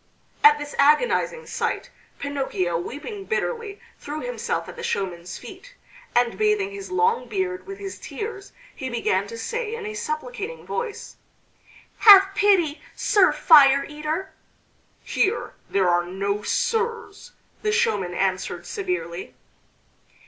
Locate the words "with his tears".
7.67-8.51